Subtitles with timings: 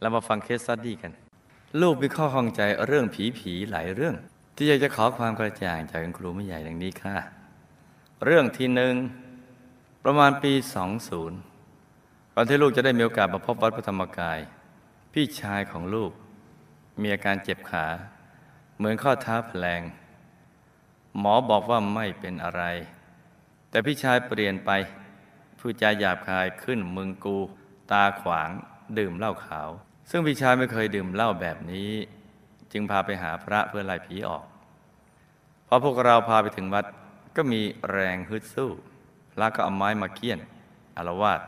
[0.00, 1.12] เรามาฟังเคสสตัดดี้กัน
[1.80, 4.14] ลูกมีข้อข้องใจเรื่องผีผีหลายเรื่อง
[4.56, 7.16] ที่อยากจะขอความกระจ่างจากคุณครูไม่ใหญ่ดังนี้ค่ะ
[8.24, 8.94] เรื่องที่หนึ่ง
[10.04, 10.52] ประมาณปี
[11.62, 14.38] 20ก่อนที่ลูกจะได้มีโอกาสมาพบวัดพระธรรมกาย
[15.12, 16.10] พี่ชายของลูก
[17.00, 17.86] มีอาการเจ็บขา
[18.76, 19.82] เหมือนข้อเท้าแผลง
[21.18, 22.62] หมอบอกว่าไม่เป็นอะไร
[23.70, 24.70] แต่พี่ชายเปลี่ยนไป
[25.58, 27.36] พูดจาหยาบคายขึ้นมึงกู
[27.92, 28.50] ตาขวาง
[28.98, 29.68] ดื่มเหล้าขาว
[30.10, 31.90] ซึ่งพี่ชายไม่เคยดื่มเหล้าแบบนี้
[32.72, 34.44] จึงพาไปหาพระเพื่อไล่ผีออก
[35.66, 36.84] พอพวกเราพาไปถึงวัด
[37.36, 38.70] ก็มีแรงฮึดสู้
[39.32, 40.38] พระก็เอาไม้มาเคี่ยน
[40.96, 41.40] อารวาส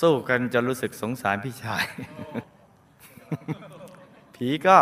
[0.00, 1.84] สู้กันจนรู้สึกสงสารพี่ชาย
[4.34, 4.78] ผีก็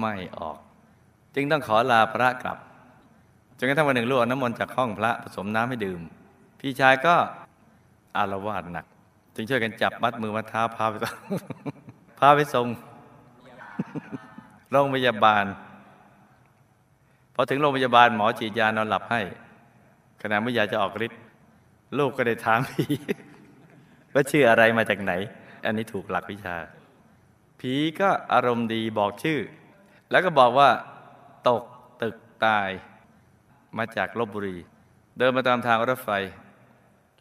[0.00, 0.58] ไม่ออก
[1.34, 2.58] จึงต้องขอลาพระกลับ
[3.58, 6.00] จนกระทั่งวันหนึ่งลูกอน้ำมนต์จากห้องพระผสมน้ำให้ดื่ม
[6.60, 7.14] พี่ชายก็
[8.16, 8.86] อารวาสหนัก
[9.34, 11.14] จึงช่วยกันจับมัดมือมัดเท้าพาไปส่ง
[12.18, 12.66] พาไปส่ง
[14.70, 15.44] โรงพยาบาล
[17.34, 19.20] พอถึงโรงพยาบาลหมอฉีดยานอนหลับให้
[20.22, 21.20] ขณะไม่อยากจะออกฤทธิ์
[21.98, 22.84] ลูกก็ได้ถามผี
[24.14, 25.12] ว่าชื่ออะไรมาจากไหน
[25.64, 26.56] อันนี้ถูกหลักวิชา
[27.60, 29.38] ผีก็อารมณ์ดีบอกชื่อ
[30.10, 30.70] แล้วก็บอกว่า
[31.48, 31.62] ตก
[32.02, 32.68] ตึกตาย
[33.78, 34.56] มาจากลบบุรี
[35.18, 36.10] เดินมาตามทางรถไฟ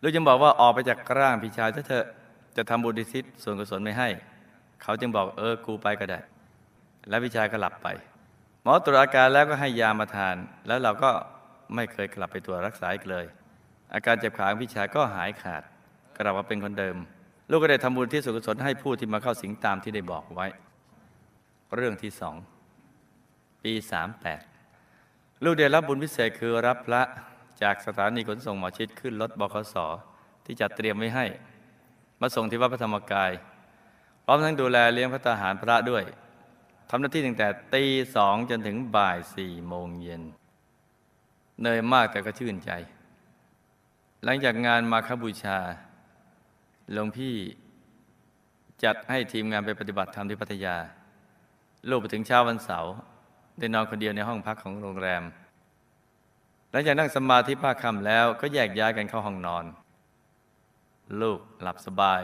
[0.04, 2.06] ลูกจึงบอกว่าออกไปจากร่างพี่ชายเถอะ
[2.58, 4.10] จะทำบุญทิศส่วนกุศลไม่ให้
[4.82, 6.20] เขาจึงบอกเออกูไปก็ได้
[7.10, 7.88] แล้วพี่ชายก็หลับไป
[8.64, 10.36] หมอตรวจอาการแล้วก็ให้ยามาทาน
[10.68, 11.12] แล้วเราก็
[11.76, 13.26] ไม่เคยกลับไปตรวรักษาอีกเลย
[13.94, 15.64] อาการเจ็บขาของพี่ชายก็หายขาด
[16.18, 16.96] กลับมาเป็นคนเดิม
[17.50, 20.48] ลูกก็ได้ทำบุญที่สุขสนให้ผู้ที่มาเข้าสิงตามที่ได้บอกไว้
[21.76, 22.36] เรื่องที่สอง
[23.64, 24.42] ปีสามแปด
[25.44, 27.02] ลูกได้รับบุญพิเศษคือรับพระ
[27.62, 29.76] จากสถานีขนส่งหมอชิดขึ้นรถบขส
[30.46, 31.26] ที่จัดเตรียมไว้ให้
[32.22, 33.32] มาส่งที่วัดพระธรรมกาย
[34.26, 36.04] พร้อมทั้งดูแลเลี้ยงพระทหารพระด้วย
[36.90, 40.24] ทำหน้าที่ตั้งแต่ตีสองจนถึงบ่ายสี่โมงเย็น
[41.60, 42.72] เหนื่อยมากแต่ก็ชื่นใจ
[44.24, 45.58] หลังจากงานมาคบูชา
[46.92, 47.36] หลวงพี่
[48.84, 50.76] จัดให้ทีมงานไปปฏิบัติธรรมที่พัทยา
[51.90, 52.94] ลูกไปถึงเช้าวันเสาร์
[53.60, 55.24] ได้นอนคนเดียวในห้องพักของโรงแรม
[56.74, 59.66] หลังจากนั่งสมาธิภาคคำแล้วก็แยกย้ายกันเข้าห้องนอน
[61.22, 62.22] ลูกหลับสบาย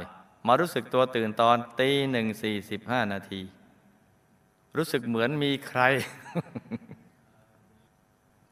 [0.48, 3.42] มารู้สึกตัวตื่นตอนตีหนึ่งสี่สิบห้านาที
[4.78, 5.82] รู้สึกเหมือนมีใคร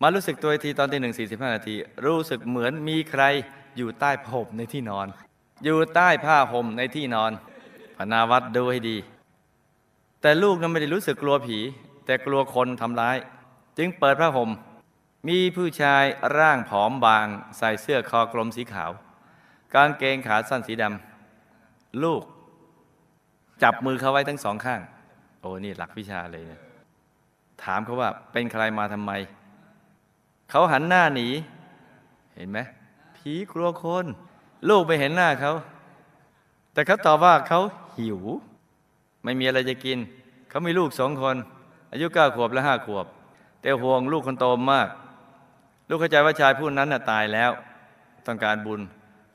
[0.02, 1.76] มารู้สึกตัวทีตอนตีหนึ่งสี่สิบห้านาที
[2.06, 3.24] รู้สึกเหมือนมีใคร
[3.78, 5.08] อยู่ใต้ผ้าห่มในที่นอน
[5.64, 7.32] อยู่ใต้ผ้าห่มในที่นอน
[7.98, 8.98] พนาวัดดูให้ดี
[10.22, 11.60] แต่ลูกนั้นไม่ได้รู้สึกกลัวผี
[12.06, 13.18] แต่กลัวคนทำร้าย
[13.78, 14.52] จึงเปิดผ้าห่ม
[15.28, 16.04] มีผู้ชาย
[16.38, 18.92] ร่างผอมบาง ใส่เสื้อคอกลมสีขาว
[19.74, 22.24] กางเกงขาสั้นสีดำลูก
[23.64, 24.82] จับมือเขาไว้ทั้งสองข้าง
[25.40, 26.62] โอ้นี่หลักวิชาเลยเนี่ย
[27.64, 29.12] ถามเขาว่าเป็นใครมาทำไม
[30.50, 31.28] เขาหันหน้าหนี
[32.36, 32.60] เห็นไหม
[33.18, 34.06] ผีกลัวคน
[34.70, 35.54] ลูกไปเห็นหน้าเขา
[36.74, 37.60] แต่เขาตอบว่าเขา
[37.98, 38.20] หิว
[39.24, 39.98] ไม่มีอะไรจะกิน
[40.50, 41.36] เขามีลูกสองคน
[41.92, 43.06] อายุเก้าขวบและห้าขวบ
[43.62, 44.88] แต่ห่วงลูกคนโตมาก
[45.90, 47.52] ลูกเข้าใจว่าชายผู้นั้นน่ะตายแล้ว
[48.28, 48.82] ต้องการบุญ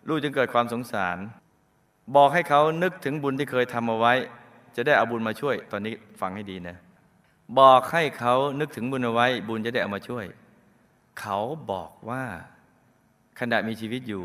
[0.08, 1.18] ลูกจึงเกิดความสงสาร
[2.16, 4.14] บอกให้เขานึกถึงบุญที่เคยทำเอาไว้
[4.76, 6.76] จะได้เอาบุญมาช่วย ตอนนี้ฟังให้ดีนะ
[7.58, 10.24] บอกให้เขานึกถึงบุญเอาไว้ บุญจะได้เอามาช่วย
[11.20, 11.38] เขา
[11.70, 12.24] บอกว่า
[13.40, 14.24] ขณะมีชีวิตอยู่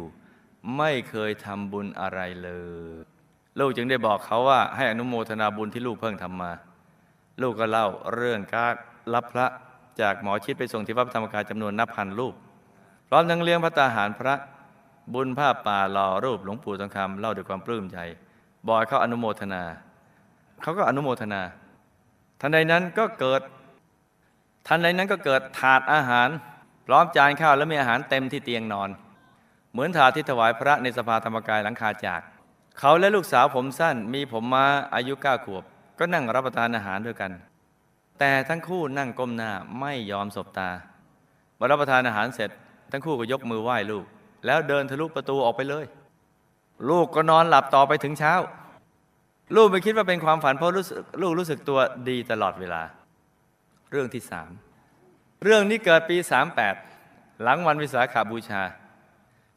[0.78, 2.50] ไม่เคยทำบุญอะไรเล
[2.94, 3.04] ย
[3.60, 6.52] ลูกจึงได้บอกเขาว่า ให้อนุโมทนาบุญที่ลูกเพิ่งทำมา
[7.42, 8.74] ลูกก็เล่าเรื่องการ
[9.14, 9.48] รับพระ
[10.02, 12.34] จากหมอชิดไปส่งที่วัดธรรมกายจำนวนนับพันรูป
[13.08, 14.36] พร้อมทั้งเลี้ยงพระตาหารพระ
[15.14, 17.98] บุญผ้าป่าหล่อรูปหลวงปู่ทองคำเล่าด้วยความปลื้มใจ
[18.68, 19.64] บอยเขาอนุโมทนา
[20.62, 21.42] เขาก็อนุโมทนา
[22.42, 23.42] ทันใดนั้นก็เกิด
[24.68, 26.30] ทันใดนั้นก็เกิดถาดอาหาร
[26.88, 28.90] พร้อมจานข้าวและมีอาหารเต็มที่เตียงนอน
[29.72, 32.22] เหมือนถาดที่ถวายพระในสภาธรรมกายหลังคาจาก
[32.80, 34.66] เขาและลูกสาวผมสั้นมีผมมา
[34.96, 35.64] อายุเก้าขวบ
[36.00, 37.32] ก็นั่งรับประทานอาหารด้วยกัน
[38.20, 40.70] แต่ทั้งคู่นั่งก้มหน้าไม่ยอมสบตา
[41.56, 42.50] เมื่อรับประทานอาหารเสร็จ
[42.92, 44.06] ทั้งคู่ก็ยกมือไหว้ลูก
[44.46, 45.86] แล้วเดินทะลุประตูออกไปเลย
[46.90, 48.34] ลูกก็นอนหลับต่อไปถึงเช้า
[49.56, 50.86] ลูกไม่คิดว่าเป็นความฝันเพราะลูก
[51.22, 51.80] ลูกรู้สึกตัว
[52.10, 52.82] ดีตลอดเวลา
[53.92, 54.50] เรื่องที่สาม
[55.44, 56.18] เรื่องนี้เกิดปี
[56.80, 58.62] 38 หลังวันวิสาขาบูชา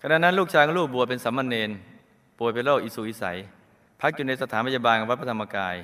[0.02, 1.70] ขณะนั้นลูกชายของลูกบวชเป็นสัมมเนน
[2.38, 3.38] ป่วยเป็นโรคอิสุอิสัย
[4.00, 5.76] พักอยู่ในสถานพยาบาลวัดพระธรรมกาย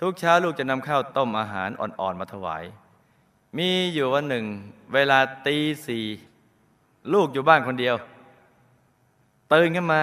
[0.00, 2.64] ทุกเช้าลูกจะนำข้าวต้มอาหารอ่อนๆมาถวาย
[3.58, 4.44] มีอยู่วันหนึ่ง
[4.94, 5.56] เวลาตี
[5.86, 6.04] สี่
[7.12, 7.96] ลูกอยู่บ้านคนเดียว
[9.52, 10.00] ตื่นขึ้นมา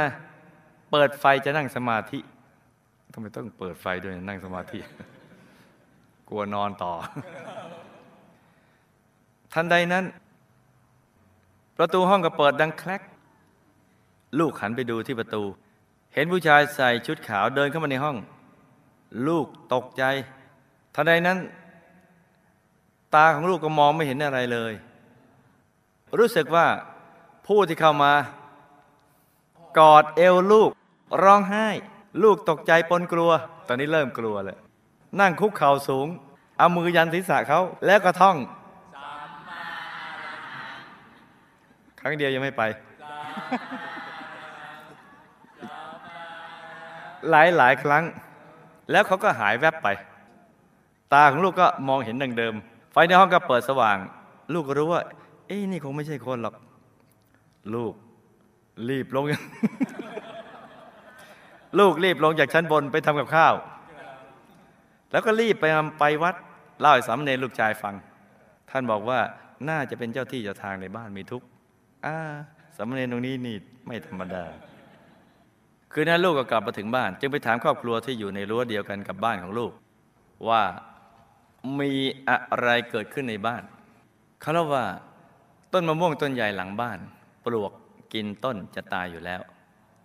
[0.92, 2.20] เปิดไฟจะนั่งสมาธิ
[3.14, 4.80] ทำไมต้องเปิดไฟด้วยนั่งสมาธิ
[6.30, 6.94] กลัวนอนต่อ
[9.54, 10.06] ทันใดนั้น
[11.78, 13.02] ประตูห้องก็เปิดดังแคลก
[14.40, 15.44] ลูกหันไปดูที่ประตู
[16.14, 18.18] เห็นผู้ชายใส่ชุดขาวเดินเข้ามาในห้อง
[19.28, 20.04] ลูกตกใจ
[20.96, 21.38] ทันใดนั้น
[23.16, 24.74] ตาของลูกก็มองไม่เห็นอะไรเลย
[26.18, 26.68] รู้สึกว่า
[27.48, 28.14] ผู้ที่เข้ามา
[29.80, 30.70] กอดเอวลูก
[31.24, 31.68] ร้องไห้
[32.24, 33.32] ลูกตกใจปนกลัว
[33.68, 34.58] ตอนนี้เริ่มกลัวเลย
[35.20, 36.08] นั่งคุกเข่าสูง
[36.58, 38.38] เอามือยันศีรษะเขาแล้วก็ท่อง
[42.00, 42.64] ครั้งเดียวยังไม่ไป
[47.30, 48.04] หลายหลายครั้ง
[48.92, 49.88] แล้วเขาก็หายแวบไป
[51.14, 52.54] ตาของลูกก็มองเห็นดังเดิม
[52.92, 53.98] ไฟในห้องก็เปิดสว่าง
[54.54, 55.02] ลูกก็รู้ว่า
[55.48, 56.56] เอ้นี่คงไม่ใช่คนหรอก
[57.76, 57.94] ลูก
[58.90, 59.26] รีบลง
[61.80, 63.54] ลูกรีบลงจากชั้นบนไปทำกับข้าว
[65.12, 65.66] แล้วก็รีบไป
[66.00, 66.36] ไปวัด
[66.80, 67.96] เล่าให้สามเณรลูกชายฟัง
[68.70, 69.20] ท่านบอกว่า
[69.70, 71.48] น่าจะเป็นเจ้าที่เจ้าทางในบ้านมีทุกข์
[72.06, 72.18] อ่า
[72.76, 73.56] สามเณรตรงนี้นี่
[73.86, 74.44] ไม่ธรรมดา
[75.92, 79.72] คืนนั้นลูกก็กลับมาถึงบ้าน จึงไปถามครอบครัวที่อยู่ในรั้วเดียวกันกับบ้านของลูก
[80.50, 80.64] ว่า
[81.80, 81.92] มี
[82.30, 83.64] อะไรเกิดขึ้นในบ้าน
[84.42, 84.86] เขาเล่าว่า
[85.74, 87.00] ต้นมะม่วงต้นใหญ่หลังบ้าน
[87.46, 87.72] ปลวก
[88.14, 89.42] กินต้นจะตายอยู่แล้ว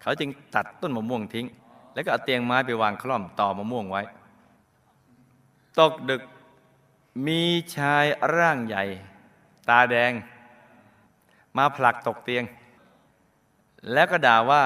[0.03, 1.47] เขาจึงตัดต้นมะม่วงทิ้ง
[1.95, 4.03] แล้วก็เอาเตียงไม้ไปวางคล่อมต่อมะม่วงไว้
[5.79, 6.23] ตกดึก
[7.27, 7.43] มี
[7.77, 8.05] ชาย
[8.37, 8.85] ร่างใหญ่
[9.69, 10.13] ตาแดง
[11.57, 12.45] มาผลักตกเตียง
[13.93, 14.63] แล้วก็ด่าว่า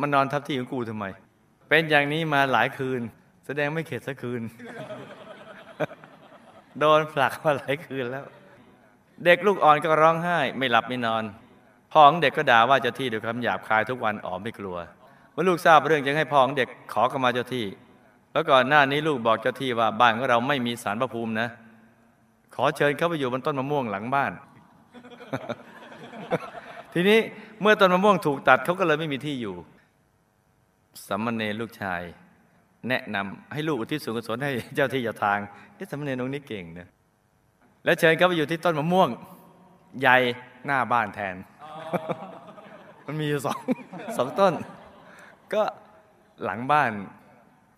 [0.00, 1.06] มันนอนทับที่ของกูทำไม
[1.68, 3.00] เป็นอย่างนี้มาหลายคืน
[3.46, 4.42] แสดงไม่เข็ดสักคืน
[6.78, 8.24] โดนผลักมาหลายคืนแล้ว
[9.24, 11.24] เด็กลูกอ่อนก็ร้องไห้ ไม่หลับไม่นอน
[11.92, 14.76] พ่อของเด็กก็ด่าว่าเจ้าที่ด้วยคำหยาบคายทุกวันอ๋อไม่กลัว
[15.32, 17.66] เมื่อลูกทราบเรื่องจึงให้พ่อของเด็กขอขมาเจ้าที่
[18.32, 21.48] แล้วก่อนหน้านี้ลูกบอกเจ้าที่ว่าบ้านของเราไม่มีสารพระภูมินะ
[22.54, 24.32] ขอเชิญเข้าไปอยู่บนต้นมะม่วงหลังบ้าน
[26.92, 27.18] ทีนี้
[27.60, 29.54] เมื่อต้นมะม่วงถูกตัดเขาก็เลยไม่มีที่อยู่
[31.06, 32.02] สัมมเนรลูกชาย
[32.88, 35.38] แนะนำให้ลูกอุทิศส่วนกุศลให้เจ้าที่เจ้าทาง
[35.74, 36.88] เอ๊ะสัมมเนรตรงนี้เก่งนะ
[37.84, 39.08] แล้วเชิญเขาไปอยู่ที่ต้นมะม่วง
[40.00, 40.16] ใหญ่
[40.66, 41.36] หน้าบ้านแทน
[43.06, 43.58] มันมีอยู่สอง
[44.16, 44.54] สองต้น
[45.54, 45.62] ก็
[46.44, 46.90] หลังบ้าน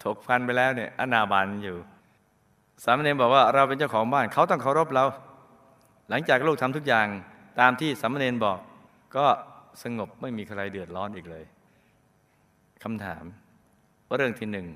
[0.02, 1.76] ถกพันไปแล้วเนี่ยอนาบานอยู่
[2.84, 5.04] สามเณรบอกว่าเราเป็นเจ้าของบ้านเขาต้องเคารพเรา
[6.10, 7.06] หลังจากลูกทำทุกอย่าง
[7.60, 8.58] ตามที่สามเณรบอก
[9.16, 9.26] ก็
[9.82, 11.44] สงบไม่มีใครเดือดร้อนอีกเลย
[12.82, 13.24] คำถาม
[14.08, 14.66] ว่าเรื่องที่หนึ่ง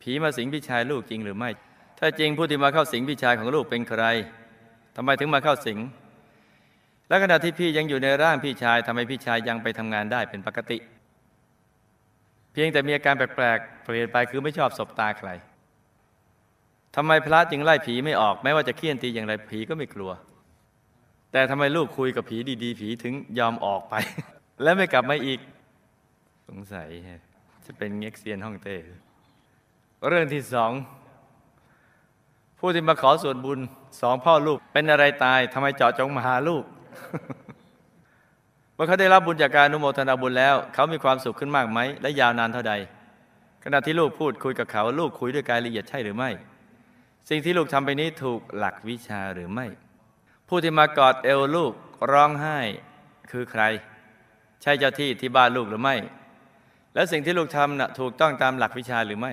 [0.00, 1.50] ผีมาสิงพี่ชายลูกจริงหรือไม่
[1.98, 4.04] ถ้าจริงผู้ที่มาเข้าสิงพี่ชายของลูกเป็นใคร
[4.96, 5.78] ทำไมถึงมาเข้าสิง
[7.08, 10.78] และขณะที่พี่ยังอยู่ในร่างพี่ชายทำไมพี่ชายยังไปทำงานได้เป็นปกติ
[12.52, 15.30] เพียงแต่มีอาการแปลกๆเปลี่ยนไปคือไม่ชอบสบตาใคร
[16.96, 20.10] ทำไมพระจึงไล่ผีไม่ออกแม้ว่าจะเคี่ยนตีอย่างไรผีก็ไม่กลัว
[21.32, 23.94] แต่ทำไมลูกคุยกับผีดีๆ ผีถึงยอมออกไป
[24.62, 25.40] และไม่กลับมาอีก
[26.58, 26.88] งสัย
[27.66, 28.76] จะเป็นเง็กเซียนฮ่องเต้
[30.08, 30.72] เรื่องที่สอง
[32.58, 33.58] ผู้ที่มาขอส่วนบุญ
[34.00, 36.64] สองพ่อลูก เป็นอะไรตายทำไมเจาะจงมาหาลูก
[38.74, 42.74] เมื่อเขาได้รับบุญจากการอนุโมทนาบุญแล้ว เขามีความสุขขึ้นมากไหม และยาวนานเท่าใด
[43.64, 46.30] ขณะที่ลูกพูดคุยกับเขาลูกคุยด้วยกายละเอียดใช่หรือไม่
[47.28, 49.66] สิ่งที่ลูกทำไปนี้ถูกหลักวิชาหรือไม่
[50.48, 51.72] ผู้ที่มากอดเอวลูก
[52.12, 52.58] ร้องไห้
[53.30, 53.62] คือใคร
[54.62, 55.96] ใช่เจ้าที่ที่บ้านลูกหรือไม่
[56.94, 59.32] แล้วสิ่งที่ลูกทำนะ่ะถูกต้องตามหลักวิชาหรือไม่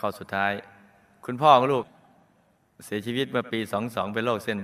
[0.00, 0.52] ข้อสุดท้าย
[1.26, 1.84] คุณพ่อของลูก
[2.84, 4.58] เสียชีวิตเมื่อปีสองสองเป็นโรคเส้น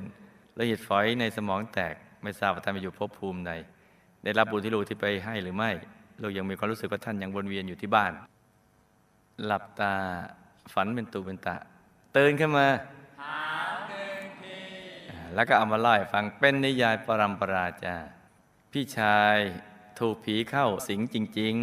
[0.59, 3.53] ละเอียดฝอยในสมองแตกไม่ทราบว่าท่านไปอยู่ภพภูมิใด
[4.25, 5.71] ได้รับบุญที่ลูกที่ไปให้หรือไม่
[6.23, 8.13] ลูกยังมีความรู้สึกว่าท่านยังวนเวียนอยู่ที่บ้าน
[9.45, 9.93] หลับตา
[10.73, 11.57] ฝันเป็นตูเป็นตะ
[12.17, 12.67] ตื่นขึ้นมา
[15.35, 17.97] แล้วก็เอามาเล่าให้ฟังเป็นนิยายปรำปราจา
[18.73, 19.39] พี่ชาย
[20.01, 21.55] ถูกผีเข้าสิงจริง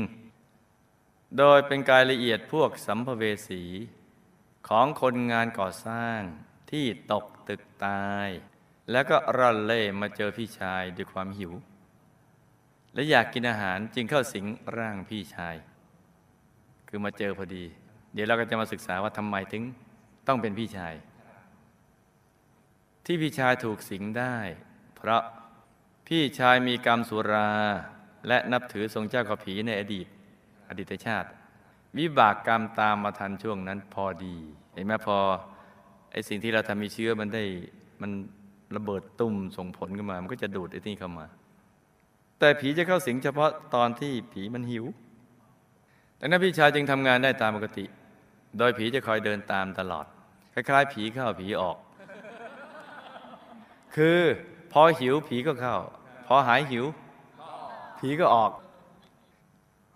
[0.65, 3.63] ๆ โดยเป็นกายละเอียดพวกสัมภเวสี
[4.67, 6.19] ของคนงานก่อสร้าง
[6.71, 8.27] ที่ตกตึกตาย
[8.91, 11.53] แล้วก็ร่อนเล่มาเจอพี่ชายด้วยความหิว
[12.93, 14.45] และอยากกินอาหารจึงเข้าสิง
[14.77, 15.55] ร่างพี่ชาย
[16.87, 17.65] คือมาเจอพอดี
[18.13, 19.63] เดี๋ยวเราก็จะมาศึกษาว่าทำไมถึง
[20.27, 20.93] ต้องเป็นพี่ชาย
[23.05, 24.37] ที่พี่ชายถูกสิงได้
[24.95, 25.21] เพราะ
[26.07, 27.51] พี่ชายมีกรรมสุรา
[28.27, 30.07] และนับถือทรงเจ้ากับผีในอดีต
[30.69, 31.29] อดีตชาติ
[31.97, 34.35] วิบากกรรมตามมาทันช่วงนั้นพอดี
[34.73, 35.17] เห็นไหมพอ
[36.11, 37.43] ไอสิ่งที่เราทำมีเชื้อมันได้
[38.01, 38.11] มัน
[38.75, 41.25] ระเบิดตุ่มส่งผลขึ้นมา มันก็จะดูดไอ้นี่เข้ามา
[42.39, 44.85] แต่ผีจะเข้าสิงเฉพาะตอนที่ผีมันหิว
[46.17, 47.85] แต่ดังนั้นพี่ชายจึงทำงานได้ตามปกติ
[48.57, 50.05] โดยผีจะคอยเดินตามตลอด
[50.53, 51.77] คล้ายๆ ผีเข้าผีออก
[53.95, 54.19] คือ
[54.71, 55.77] พอหิวผีก็เข้า
[56.27, 56.85] พอหายหิว
[58.05, 58.51] ผีก็ออก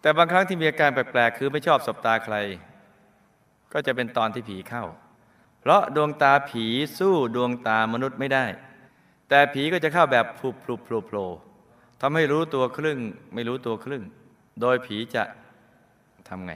[0.01, 2.35] แต่บางครั้งที่มีอาการแปลกๆ คือไม่ชอบสบตาใคร
[3.73, 4.83] ก็จะเป็นตอนที่ผีเข้า
[5.59, 6.65] เพราะดวงตาผี
[6.99, 8.45] สู้ดวงตามนุษย์ไม่ได้
[9.29, 11.27] แต่ผีก็จะเข้าแบบพลุบพลุบโผล่โผล่
[12.01, 12.99] ทำให้รู้ตัวครึ่ง
[13.33, 14.03] ไม่รู้ตัวครึ่ง
[14.61, 15.23] โดยผีจะ
[16.27, 16.53] ทำไง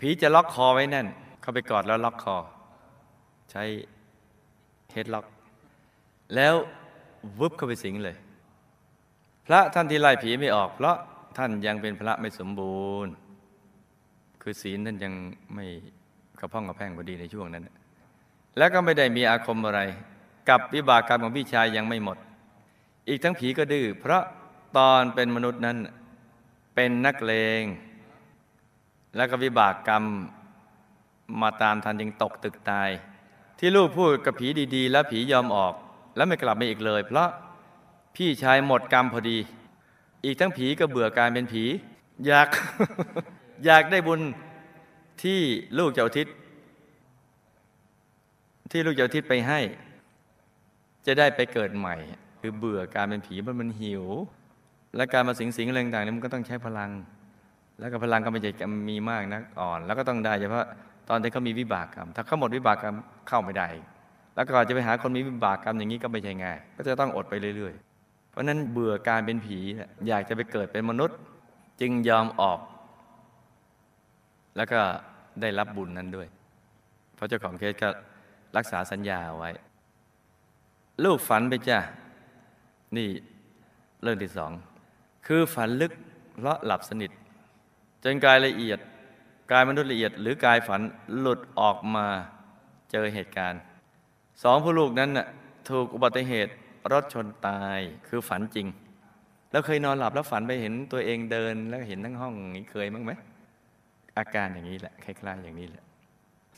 [0.00, 1.06] ผีจะล็อกคอไว้แน่น
[1.40, 2.36] เข้าไปกอดแล้วล็อกคอ
[3.50, 3.62] ใช้
[4.92, 5.26] เฮดล็อก
[6.34, 6.54] แล้ว
[7.38, 8.16] วุบเข้าไปสิงเลย
[9.46, 10.96] พระท่านที่ไล่ผีไม่ออก เพราะ
[11.38, 13.12] ท่านยังเป็นพระไม่สมบูรณ์
[14.42, 15.12] คือศีลท่านยัง
[15.54, 15.66] ไม่
[16.40, 17.68] กระพ้องกระแพงพอดีในช่วงนั้น
[18.58, 19.80] แล้วก็ไม่ได้มีอาคมอะไร
[20.48, 22.18] กับวิบากกรรมของพี่ชายยังไม่หมด
[23.08, 24.22] อีกทั้งผีก็ดื้อเพราะ
[24.76, 25.78] ตอนเป็นมนุษย์นั้น
[26.74, 27.62] เป็นนักเลง
[29.16, 30.04] แล้วก็วิบากกรรม
[31.42, 32.90] มาตามทันยังตกตึกตาย
[33.58, 35.74] ที่ลูกพูดกับผีดีๆ แล้วผียอมออก
[36.16, 37.28] แล้วไม่กลับมาอีกเลย เพราะ
[38.16, 39.38] พี่ชายหมดกรรมพอดี
[40.24, 41.64] อีกทั้งผีก็เบื่อการเป็นผี
[42.26, 42.48] อยาก
[43.64, 44.20] อยากได้บุญ
[45.22, 45.40] ที่
[45.78, 46.26] ลูกเจ้าทิศ
[48.70, 49.60] ที่ลูกเจ้าทิศไปให้
[51.06, 51.96] จะได้ไปเกิดใหม่
[52.40, 54.04] คือเบื่อการเป็นผีมันมันหิว
[54.96, 56.90] และการมาสิงสิงอะไรต่างๆนี่มันก็ต้องใช้พลัง
[57.78, 58.50] แล้วก็พลังก็ไม่ใช่
[58.90, 60.66] มีมากนักอ่อน แล้วก็ต้องได้เฉพาะ
[61.08, 62.94] ตอนที่เขามีวิบากกรรม ถ้าเขาหมดวิบากกรรม
[63.28, 63.68] เข้าไม่ได้
[64.34, 67.91] แล้วก็จะไปหาคนมีวิบากกรรมอย่างนี้ก็ไม่ใช่ง่าย ก็จะต้องอดไปเรื่อย ๆ
[68.32, 69.58] เพราะนั้นเบื่อการเป็นผี
[70.08, 71.18] อยากจะไปเกิดเป็นมนุษย์
[71.80, 72.58] จึงยอมออก
[74.56, 74.80] แล้วก็
[75.40, 76.28] ได้รับบุญนั้นด้วย
[77.14, 77.88] เพราะเจ้าของเคสก็
[78.56, 79.50] รักษาสัญญาไว้
[81.04, 81.78] ลูกฝันไปจ้ะ
[82.96, 83.08] นี่
[84.02, 84.52] เรื่องที่สอง
[85.26, 85.92] คือฝันลึก
[86.36, 87.10] เพราะหลับสนิท
[88.04, 88.78] จนกายละเอียด
[89.52, 90.80] กายมนุษย์ละเอียด หรือกายฝัน
[91.18, 92.06] หลุดออกมา
[92.90, 93.60] เจอเหตุการณ์
[94.42, 95.26] สองผู้ลูกนั้นน่ะ
[95.68, 96.52] ถูกอุบัติเหตุ
[96.92, 98.66] รถชนตายคือฝันจริง
[99.50, 103.12] แล้วเคยนอนหลับแล้วฝันไปเห็นตัวเองเดินแล้วเห็นทั้งห้องนี้เคยมั้งไหม
[104.18, 105.84] อาการอย่างนี้แหละคล้ายๆอย่างนี้แหละ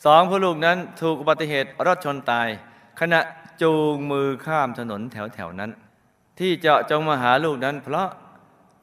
[0.04, 2.48] สองผู้ลูกนั้นถูกอุบัติเหตุรถชนตาย
[3.00, 3.20] ขณะ
[3.62, 5.70] จูงมือข้ามถนนแถวๆนั้น
[6.38, 8.08] ที่เจาะจงมาหาลูกนั้น เพราะ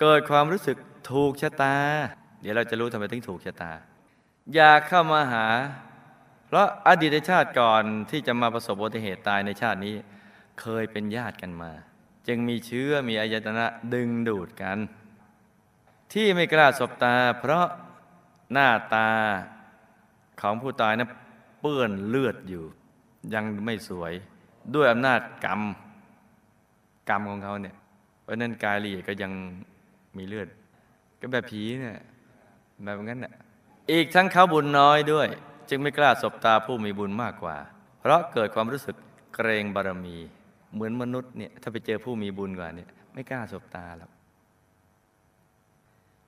[0.02, 0.78] เกิดความรู้สึก
[1.12, 1.76] ถูกชะตา
[2.42, 3.72] เดี๋ยวเราจะรู้ทำไมถึงถูกชะตา
[4.56, 5.46] อยากเข้ามาหา
[6.48, 9.96] เพราะอดีตชาติก่อนที่จะมาประสบอุบัติเหตุตายในชาตินี้
[10.60, 11.72] เคยเป็นญาติกันมา
[12.28, 14.78] จึงมีเชื้อมีอายตนะดึงดูดกัน
[16.14, 17.68] ที่ไม่กล้าสบตา เพราะ
[18.52, 19.10] หน้าตา
[20.42, 21.10] ของผู้ตายนะ
[21.62, 22.64] เปื้อนเลือดอยู่
[23.34, 24.14] ยังไม่สวย
[24.76, 25.62] ด้วยอำนาจกรรม
[27.10, 27.76] กรรมของเขาเนี่ย
[28.22, 29.32] เพราะนั้นกายละเอียดก็ยัง
[30.18, 30.48] มีเลือด
[31.20, 32.00] ก็แบบผีเนี่ย
[32.84, 33.34] แบบนั้นน่ะ
[33.92, 35.28] อีกทั้งเขาบุญน้อยด้วย
[35.70, 37.58] จึงไม่กล้าสบตาผู้มีบุญมากกว่า
[38.00, 38.96] เพราะเกิดความรู้สึก
[39.36, 40.18] เกรงบารมี
[40.74, 44.12] เหมือนมนุษย์เนี่ยถ้าไปเจอผู้มีบุญกว่าเนี่ยไม่กล้าสบตาหรอก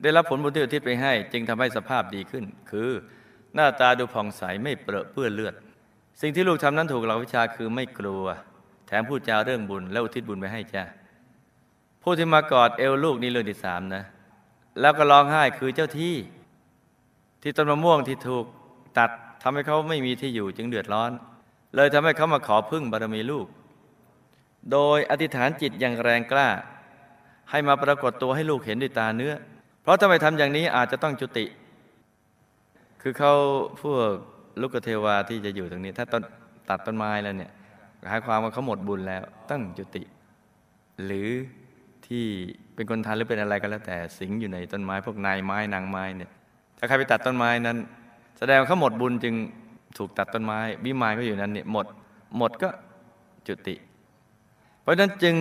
[0.02, 2.90] ได้รับผลบุญที่อุทิศไปให้ จึงทำให้สภาพดีขึ้น คือ
[3.56, 5.54] หน้าตาดูผ่องใสไม่เปรอะเปื้อนเลือด
[6.22, 8.26] สิ่งที่ลูกทำนั้นถูกหลักวิชาคือไม่กลัว
[8.88, 10.84] แถมพูดจาเรื่องบุญ และอุทิศบุญไปให้จ้า
[12.04, 14.04] ผู้ที่มากอดเอวลูกนี่เรื่องที่สามนะ
[14.82, 16.16] แล้วก็ร้องไห้คือเจ้าที่
[17.42, 18.46] ที่ต้นมะม่วงที่ถูก
[18.98, 19.10] ตัด
[19.42, 21.12] ทำให้เขาไม่มีที่อยู่จึงเดือดร้อน
[21.76, 23.46] เลยทำให้เขามาขอพึ่งบารมีลูก
[24.72, 26.50] โดยอธิษฐานจิตอย่างแรงกล้า
[27.50, 29.34] ให้มาปรากฏตัวให้ลูกเห็นด้วยตาเนื้อ
[29.82, 31.46] เพราะถ้าไม่ทำอย่างนี้อาจจะต้องจุติ
[33.02, 33.34] คือเขา
[33.82, 34.10] พวก
[34.62, 36.24] ลูกเทวาที่จะอยู่ตรงนี้ ถ้าต้น
[36.70, 37.52] ตัดต้นไม้แล้วเนี่ย
[38.02, 40.04] หมายความว่าเขาหมดบุญแล้วต้องจุติ
[41.06, 41.30] หรือ
[42.08, 42.26] ที่
[42.76, 46.32] เป็นคนทานหรือเป็นอะไรก็แล้วแต่สิงอยู่ในต้นไม้พวกนายไม้นางไม้เนี่ย
[46.78, 47.78] ถ้าใครไปตัดต้นไม้นั้น
[48.38, 49.36] แสดงว่าเขาหมดบุญจึง
[49.98, 51.86] ถูกตัดต้นไม้วิมานก็อยู่นั้นเนี่ยหมด
[52.38, 52.70] หมดก็
[53.48, 53.76] จุติ
[54.84, 55.36] เพราะฉะนั้นจึง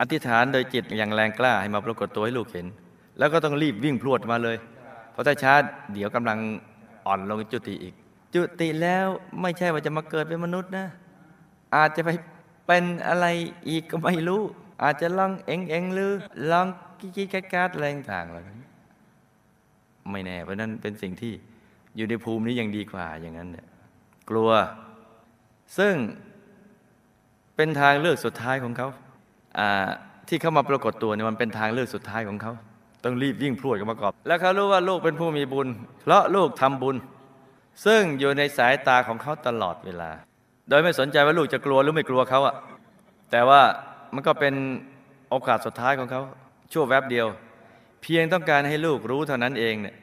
[0.00, 2.66] อธิษฐานโดยจิตอย่างแรงกล้าให้มาปรากฏตัวให้ลูกเห็น
[3.18, 4.56] แล้วก็ต้องรีบวิ่งพรวดมาเลย
[5.12, 5.54] เพราะถ้าช้า
[5.92, 6.38] เดี๋ยวกำลัง
[7.06, 7.94] อ่อนลงจุติอีก
[8.34, 9.06] จุติแล้ว
[9.40, 10.86] ไม่ใช่ว่าจะมาเกิดเป็นมนุษย์นะ
[11.76, 12.10] อาจจะไป
[12.66, 13.26] เป็นอะไร
[13.68, 14.42] อีกก็ไม่รู้
[14.82, 16.12] อาจจะลองเอ็งเอ็งหรือ
[16.50, 16.66] ลอง
[16.98, 18.44] กิ๊กกิ๊กกัดอะไรต่างๆเลย
[20.10, 21.32] ไม่แน่ เพราะนั้นเป็นสิ่งที่
[21.96, 23.66] อยู่ในภูมินี้ยังดีกว่าอย่างนั้นเนี่ย
[24.30, 24.50] กลัว
[25.78, 25.94] ซึ่ง
[27.56, 28.88] เป็นทางเลือกสุดท้ายของเขา
[30.28, 32.52] ที่เข้ามาปรากฏตัวเนี่ยมันเป็นทางเลือกสุดท้ายของเขา
[33.04, 35.68] ต้องรีบวิ่งพรวดกันมากอบแล้วเขารู้ว่าลูกเป็นผู้มีบุญ
[36.02, 36.96] เพราะลูกทำบุญ
[37.86, 40.10] ซึ่งอยู่ในสายตาของเขาตลอดเวลา
[40.68, 42.54] โดยไม่สนใจว่าลูกจะกลัวหรือไม่กลัวเขาอะ
[43.30, 43.60] แต่ว่า
[44.14, 44.54] มันก็เป็น
[45.30, 46.22] โอกาสสุดท้ายของเขา
[46.72, 47.26] ชั่วแวบเดียว
[48.02, 49.96] เพียงต้องการให้ลูกรู้เท่านั้นเองเนี่ย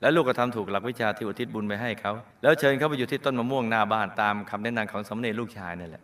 [0.00, 2.12] และลูกก็ทำถูกหลักวิชาที่อุทิศบุญไปให้เขา
[2.42, 6.02] แล้วเชิญเขาไปอยู่ที่ต้นมะม่วงหน้าบ้านตามคำแนะนำของสมเด็จลูกชายนั่นแหละ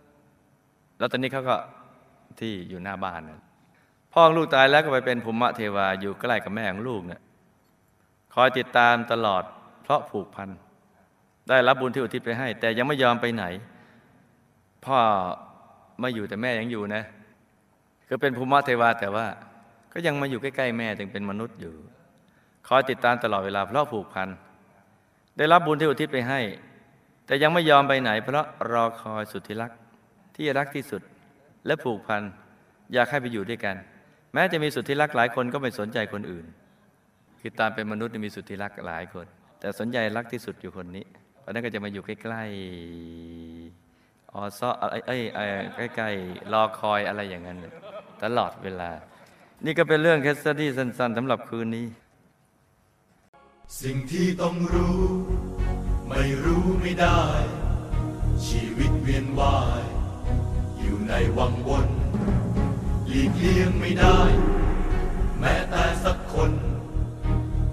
[0.98, 1.56] แล้วตอนนี้เขาก็
[2.40, 3.40] ที่อยู่หน้าบ้านนั่น
[4.12, 7.20] พ่อของลูกตายแล้วก็ไปเป็นภูมิเทวาอยู่ใกล้กับแม่ของลูกเนี่ย
[8.34, 9.42] คอยติดตามตลอด
[9.82, 10.48] เพราะผูกพัน
[11.48, 13.44] ได้รับบุญที่อุทิศไปให้ แต่ยังไม่ยอมไปไหน
[14.84, 14.98] พ่อ
[16.00, 17.02] ไม่อยู่แต่แม่ยังอยู่นะ
[18.08, 19.26] ก็เป็นภูมิเทวาแต่ว่า
[19.92, 21.74] ก็ยังมาอยู่ใกล้ ๆ แม่ถึงเป็นมนุษย์อยู่
[22.68, 24.28] คอยติดตามตลอดเวลาเพราะผูกพัน
[25.36, 26.40] ได้รับบุญที่อุทิศไปให้
[27.26, 29.72] แต่ยังไม่ยอมไปไหน เพราะรอคอยสุดที่รัก
[30.38, 31.02] ที่รักที่สุด
[31.66, 32.22] และผูกพัน
[32.94, 33.76] อยากให้ไปอยู่ด้วยกัน
[34.34, 36.46] แม้จะมีสุดที่รักหลายคนก็ไม่สนใจคนอื่น
[37.40, 39.26] คือตามเป็นมนุษย์มีสุดที่รักหลายคน
[39.60, 41.04] แต่สนใจรักที่สุดอยู่คนนี้
[41.40, 45.22] เพราะนั้นก็จะมาอยู่ใกล้ๆออซออะไรเอ้ย
[45.96, 47.58] ใกล้ๆรอคอยอะไรอย่างนั้น
[48.22, 48.90] ตลอดเวลา
[49.64, 51.86] นี่ก็เป็นเรื่องแคสตี้สั้นๆสำหรับคืนนี้
[53.82, 55.00] สิ่งที่ต้องรู้
[56.08, 57.20] ไม่รู้ไม่ได้
[58.46, 59.97] ชีวิตเวียนว่าย
[61.08, 61.88] ในวังวน
[63.08, 64.20] หลีกเลี่ยงไม่ได้
[65.38, 66.52] แม้แต่สักคน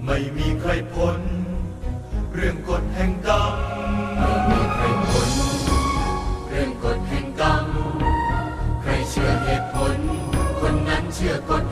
[0.05, 1.19] ไม่มีใครพ้น
[2.33, 3.53] เรื่องกฎแห่งกรรม
[4.19, 5.29] ไม่มีใครพ้น
[6.47, 7.65] เรื่องกฎแห่งกรรม
[8.81, 9.95] ใครเชื่อเหตุผล
[10.59, 11.64] คนนั้นเชื่อกฎ